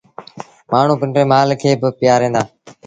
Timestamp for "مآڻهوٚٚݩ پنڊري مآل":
0.71-1.49